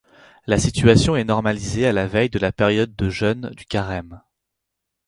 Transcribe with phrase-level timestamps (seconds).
[0.47, 4.19] La situation est normalisée à la veille de la période de jeûne du Carême.